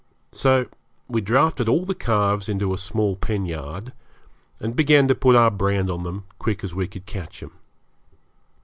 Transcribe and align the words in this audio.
So 0.31 0.65
we 1.07 1.21
drafted 1.21 1.69
all 1.69 1.85
the 1.85 1.93
calves 1.93 2.49
into 2.49 2.73
a 2.73 2.77
small 2.79 3.15
pen 3.15 3.45
yard, 3.45 3.93
and 4.59 4.75
began 4.75 5.07
to 5.09 5.13
put 5.13 5.35
our 5.35 5.51
brand 5.51 5.91
on 5.91 6.01
them 6.01 6.23
as 6.27 6.35
quick 6.39 6.63
as 6.63 6.73
we 6.73 6.87
could 6.87 7.05
catch 7.05 7.43
'em. 7.43 7.51